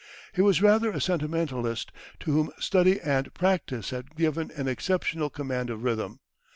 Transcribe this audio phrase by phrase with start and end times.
[0.33, 1.91] He was rather a sentimentalist
[2.21, 6.21] to whom study and practice had given an exceptional command of rhythm.